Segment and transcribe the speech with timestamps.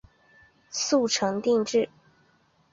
[0.71, 1.87] 遂成定制。